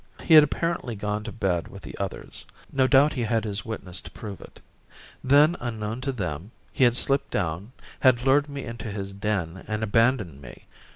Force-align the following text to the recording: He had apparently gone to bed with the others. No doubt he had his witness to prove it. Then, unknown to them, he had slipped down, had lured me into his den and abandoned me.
He 0.23 0.33
had 0.33 0.43
apparently 0.43 0.95
gone 0.95 1.23
to 1.25 1.31
bed 1.31 1.67
with 1.67 1.83
the 1.83 1.95
others. 1.99 2.45
No 2.71 2.87
doubt 2.87 3.13
he 3.13 3.21
had 3.25 3.43
his 3.43 3.63
witness 3.65 4.01
to 4.01 4.09
prove 4.09 4.41
it. 4.41 4.59
Then, 5.23 5.55
unknown 5.59 6.01
to 6.01 6.11
them, 6.11 6.49
he 6.73 6.85
had 6.85 6.97
slipped 6.97 7.29
down, 7.29 7.71
had 7.99 8.23
lured 8.23 8.49
me 8.49 8.63
into 8.63 8.89
his 8.89 9.13
den 9.13 9.63
and 9.67 9.83
abandoned 9.83 10.41
me. 10.41 10.65